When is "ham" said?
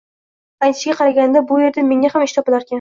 2.17-2.29